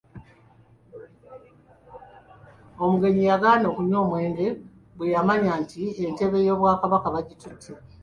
[2.83, 4.47] Omugenyi yagaana okunywa omwenge
[4.97, 7.71] bweyamanya nti entebe y’Obwakabaka bagitutte.